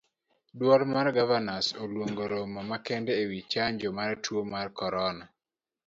Duol 0.59 0.81
mar 0.93 1.07
gavanas 1.17 1.65
oluongo 1.83 2.23
romo 2.31 2.61
makende 2.71 3.11
ewii 3.21 3.47
chanjo 3.51 3.89
mar 3.97 4.11
tuo 4.23 4.41
mar 4.53 4.67
corona. 4.79 5.25